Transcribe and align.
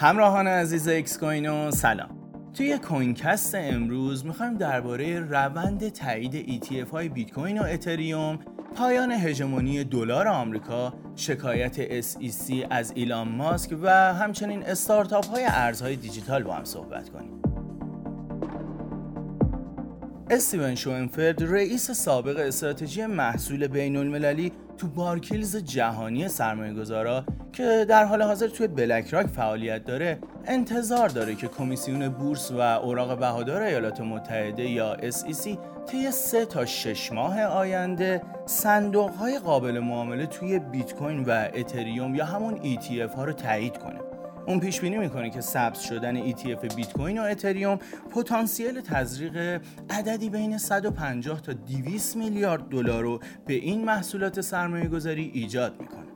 همراهان 0.00 0.46
عزیز 0.46 0.88
اکس 0.88 1.18
کوینو 1.18 1.70
سلام. 1.70 2.08
توی 2.54 2.78
کوین 2.78 3.20
کست 3.20 3.54
امروز 3.54 4.26
می‌خوایم 4.26 4.54
درباره 4.54 5.20
روند 5.20 5.88
تایید 5.88 6.62
ETF 6.64 6.90
های 6.90 7.08
بیت 7.08 7.32
کوین 7.32 7.58
و 7.58 7.62
اتریوم 7.62 8.38
پایان 8.76 9.12
هژمونی 9.12 9.84
دلار 9.84 10.28
آمریکا 10.28 10.94
شکایت 11.16 12.02
SEC 12.02 12.66
از 12.70 12.92
ایلان 12.94 13.28
ماسک 13.28 13.76
و 13.82 14.14
همچنین 14.14 14.62
استارتاپ 14.62 15.26
های 15.26 15.44
ارزهای 15.48 15.96
دیجیتال 15.96 16.42
با 16.42 16.54
هم 16.54 16.64
صحبت 16.64 17.08
کنیم. 17.10 17.42
استیون 20.30 20.74
شوینفلد 20.74 21.42
رئیس 21.42 21.90
سابق 21.90 22.38
استراتژی 22.38 23.06
محصول 23.06 23.66
بین 23.66 23.96
المللی 23.96 24.52
تو 24.76 24.86
بارکلیز 24.86 25.56
جهانی 25.56 26.28
سرمایه 26.28 26.74
گذارا 26.74 27.24
که 27.52 27.86
در 27.88 28.04
حال 28.04 28.22
حاضر 28.22 28.48
توی 28.48 28.66
بلک 28.66 29.08
راک 29.10 29.26
فعالیت 29.26 29.84
داره 29.84 30.18
انتظار 30.46 31.08
داره 31.08 31.34
که 31.34 31.48
کمیسیون 31.48 32.08
بورس 32.08 32.52
و 32.52 32.60
اوراق 32.60 33.18
بهادار 33.18 33.62
ایالات 33.62 34.00
متحده 34.00 34.70
یا 34.70 34.96
SEC 34.96 35.58
طی 35.86 36.10
سه 36.10 36.46
تا 36.46 36.66
شش 36.66 37.12
ماه 37.12 37.42
آینده 37.42 38.22
صندوق 38.46 39.10
های 39.10 39.38
قابل 39.38 39.78
معامله 39.78 40.26
توی 40.26 40.58
بیت 40.58 40.94
کوین 40.94 41.24
و 41.24 41.48
اتریوم 41.54 42.14
یا 42.14 42.24
همون 42.24 42.56
ETF 42.56 43.14
ها 43.16 43.24
رو 43.24 43.32
تایید 43.32 43.78
کنه. 43.78 43.98
اون 44.46 44.60
پیش 44.60 44.80
بینی 44.80 44.98
می‌کنه 44.98 45.30
که 45.30 45.40
ثبت 45.40 45.80
شدن 45.80 46.32
ETF 46.32 46.74
بیت 46.74 46.92
کوین 46.92 47.18
و 47.18 47.22
اتریوم 47.22 47.78
پتانسیل 48.14 48.80
تزریق 48.80 49.60
عددی 49.90 50.30
بین 50.30 50.58
150 50.58 51.40
تا 51.40 51.52
200 51.52 52.16
میلیارد 52.16 52.68
دلار 52.68 53.02
رو 53.02 53.20
به 53.46 53.54
این 53.54 53.84
محصولات 53.84 54.40
سرمایه 54.40 54.88
گذاری 54.88 55.30
ایجاد 55.34 55.80
می‌کنه. 55.80 56.07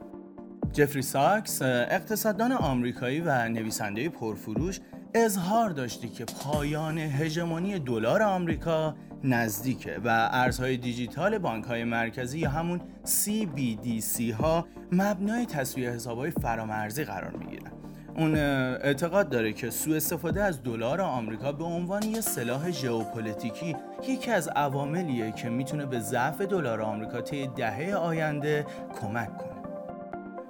جفری 0.73 1.03
ساکس 1.03 1.63
اقتصاددان 1.63 2.53
آمریکایی 2.53 3.21
و 3.21 3.49
نویسنده 3.49 4.09
پرفروش 4.09 4.81
اظهار 5.15 5.71
داشته 5.71 6.09
که 6.09 6.25
پایان 6.25 6.99
هژمونی 6.99 7.79
دلار 7.79 8.23
آمریکا 8.23 8.95
نزدیکه 9.25 10.01
و 10.05 10.29
ارزهای 10.33 10.77
دیجیتال 10.77 11.39
بانک 11.39 11.65
های 11.65 11.85
مرکزی 11.85 12.39
یا 12.39 12.51
همون 12.51 12.81
CBDC 13.05 14.21
ها 14.21 14.67
مبنای 14.93 15.47
تسویه 15.47 15.91
حسابهای 15.91 16.31
فرامرزی 16.31 17.05
قرار 17.05 17.37
می‌گیرن. 17.37 17.73
اون 18.17 18.37
اعتقاد 18.37 19.29
داره 19.29 19.53
که 19.53 19.71
سوء 19.71 19.97
استفاده 19.97 20.43
از 20.43 20.63
دلار 20.63 21.01
آمریکا 21.01 21.53
به 21.53 21.65
عنوان 21.65 22.03
یه 22.03 22.21
سلاح 22.21 22.71
ژئوپلیتیکی 22.71 23.77
یکی 24.09 24.31
از 24.31 24.49
عواملیه 24.49 25.33
که 25.33 25.49
می‌تونه 25.49 25.87
به 25.87 26.01
ضعف 26.01 26.41
دلار 26.41 26.83
آمریکا 26.83 27.21
طی 27.21 27.47
دهه 27.47 27.95
آینده 27.95 28.67
کمک 29.01 29.39
کنه. 29.39 29.62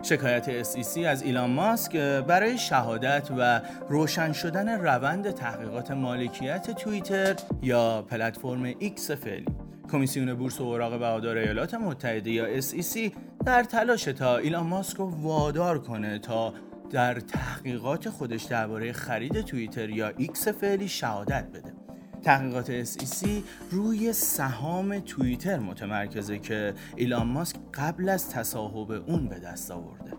شکایت 0.02 0.62
SEC 0.62 0.98
از 0.98 1.22
ایلان 1.22 1.50
ماسک 1.50 1.96
برای 1.96 2.58
شهادت 2.58 3.28
و 3.38 3.60
روشن 3.88 4.32
شدن 4.32 4.68
روند 4.68 5.30
تحقیقات 5.30 5.90
مالکیت 5.90 6.70
توییتر 6.70 7.36
یا 7.62 8.02
پلتفرم 8.02 8.74
ایکس 8.78 9.10
فعلی. 9.10 9.46
کمیسیون 9.92 10.34
بورس 10.34 10.60
و 10.60 10.64
اوراق 10.64 10.98
بهادار 10.98 11.36
ایالات 11.36 11.74
متحده 11.74 12.30
یا 12.30 12.60
SEC 12.60 13.12
در 13.46 13.64
تلاش 13.64 14.04
تا 14.04 14.36
ایلان 14.36 14.66
ماسک 14.66 14.96
رو 14.96 15.22
وادار 15.22 15.78
کنه 15.78 16.18
تا 16.18 16.54
در 16.90 17.20
تحقیقات 17.20 18.08
خودش 18.08 18.42
درباره 18.44 18.92
خرید 18.92 19.40
توییتر 19.40 19.90
یا 19.90 20.12
ایکس 20.16 20.48
فعلی 20.48 20.88
شهادت 20.88 21.44
بده. 21.54 21.81
تحقیقات 22.22 22.84
SEC 22.84 23.28
روی 23.70 24.12
سهام 24.12 24.98
توییتر 24.98 25.58
متمرکزه 25.58 26.38
که 26.38 26.74
ایلان 26.96 27.26
ماسک 27.26 27.56
قبل 27.74 28.08
از 28.08 28.30
تصاحب 28.30 28.90
اون 28.90 29.28
به 29.28 29.38
دست 29.38 29.70
آورده 29.70 30.12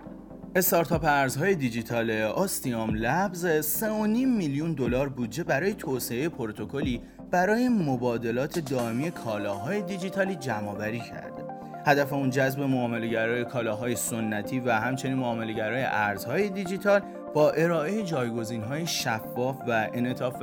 استارتاپ 0.55 1.03
ارزهای 1.03 1.55
دیجیتال 1.55 2.11
آستیام 2.11 2.95
لبز 2.95 3.45
3.5 3.45 3.87
میلیون 4.27 4.73
دلار 4.73 5.09
بودجه 5.09 5.43
برای 5.43 5.73
توسعه 5.73 6.29
پروتکلی 6.29 7.01
برای 7.31 7.69
مبادلات 7.69 8.59
دائمی 8.59 9.11
کالاهای 9.11 9.81
دیجیتالی 9.81 10.35
جمعآوری 10.35 10.99
کرده. 10.99 11.43
هدف 11.85 12.13
اون 12.13 12.29
جذب 12.29 12.59
معاملهگرای 12.59 13.45
کالاهای 13.45 13.95
سنتی 13.95 14.59
و 14.59 14.71
همچنین 14.71 15.17
معاملهگرای 15.17 15.83
ارزهای 15.83 16.49
دیجیتال 16.49 17.01
با 17.33 17.51
ارائه 17.51 18.03
جایگزین‌های 18.03 18.87
شفاف 18.87 19.57
و 19.67 19.89
انعطاف 19.93 20.39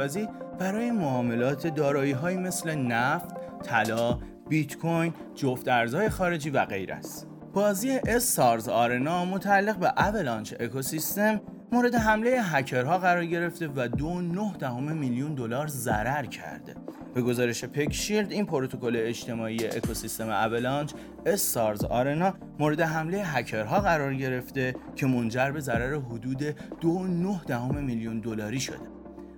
برای 0.58 0.90
معاملات 0.90 1.66
دارایی‌هایی 1.66 2.36
مثل 2.36 2.74
نفت، 2.74 3.28
طلا، 3.62 4.18
بیت 4.48 4.76
کوین، 4.76 5.14
جفت 5.34 5.68
ارزهای 5.68 6.08
خارجی 6.08 6.50
و 6.50 6.64
غیره 6.64 6.94
است. 6.94 7.26
بازی 7.54 7.90
استارز 7.90 8.68
آرنا 8.68 9.24
متعلق 9.24 9.76
به 9.76 9.86
اولانچ 9.86 10.54
اکوسیستم 10.60 11.40
مورد 11.72 11.94
حمله 11.94 12.42
هکرها 12.42 12.98
قرار 12.98 13.24
گرفته 13.24 13.68
و 13.76 13.88
دو 13.88 14.20
نه 14.20 14.52
دهم 14.58 14.96
میلیون 14.96 15.34
دلار 15.34 15.66
ضرر 15.66 16.26
کرده. 16.26 16.74
به 17.14 17.22
گزارش 17.22 17.64
پک 17.64 17.92
شیلد 17.92 18.32
این 18.32 18.46
پروتکل 18.46 18.96
اجتماعی 18.96 19.66
اکوسیستم 19.66 20.28
اولانچ 20.28 20.92
استارز 21.26 21.84
آرنا 21.84 22.34
مورد 22.58 22.80
حمله 22.80 23.22
هکرها 23.24 23.80
قرار 23.80 24.14
گرفته 24.14 24.74
که 24.96 25.06
منجر 25.06 25.50
به 25.50 25.60
ضرر 25.60 26.00
حدود 26.00 26.42
دو 26.80 27.06
نه 27.06 27.40
دهم 27.46 27.84
میلیون 27.84 28.20
دلاری 28.20 28.60
شده. 28.60 28.86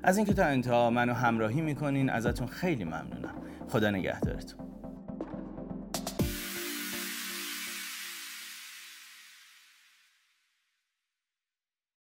از 0.03 0.17
اینکه 0.17 0.35
تا 0.35 0.45
انتها 0.45 0.91
منو 0.91 1.13
همراهی 1.13 1.61
می‌کنین 1.61 2.11
ازتون 2.11 2.47
خیلی 2.47 2.85
ممنونم. 2.85 3.35
خدا 3.69 3.91
نگهدارتون. 3.91 4.61